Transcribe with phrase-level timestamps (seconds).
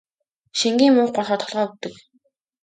[0.59, 1.93] Шингэн юм уухгүй болохоор толгой өвдөг.